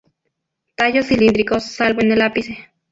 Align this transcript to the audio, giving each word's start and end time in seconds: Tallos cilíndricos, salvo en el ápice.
Tallos 0.75 1.05
cilíndricos, 1.05 1.63
salvo 1.63 2.01
en 2.01 2.13
el 2.13 2.23
ápice. 2.23 2.71